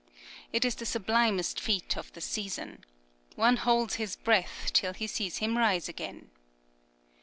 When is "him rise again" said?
5.37-6.31